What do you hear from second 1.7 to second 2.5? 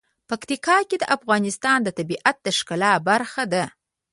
د طبیعت د